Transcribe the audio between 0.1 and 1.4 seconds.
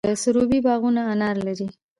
سروبي باغونه انار